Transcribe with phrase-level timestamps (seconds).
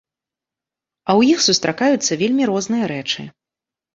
[1.09, 3.21] А ў іх сустракаюцца вельмі розныя рэчы.